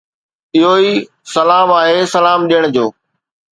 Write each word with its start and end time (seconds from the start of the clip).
اهو 0.55 0.71
ئي 0.83 0.93
سلام 1.35 1.67
آهي 1.81 2.01
سلام 2.15 2.39
ڏيڻ 2.53 2.61
جو. 2.79 2.85